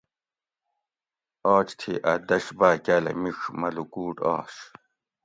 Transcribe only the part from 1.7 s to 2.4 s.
تھی اۤ